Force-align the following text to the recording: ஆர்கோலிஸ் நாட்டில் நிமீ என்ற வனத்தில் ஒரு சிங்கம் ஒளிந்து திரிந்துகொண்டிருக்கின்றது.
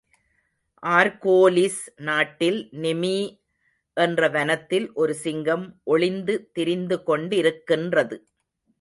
ஆர்கோலிஸ் 0.83 1.81
நாட்டில் 1.99 2.57
நிமீ 2.81 3.13
என்ற 3.97 4.29
வனத்தில் 4.29 4.87
ஒரு 4.93 5.15
சிங்கம் 5.23 5.65
ஒளிந்து 5.83 6.35
திரிந்துகொண்டிருக்கின்றது. 6.59 8.17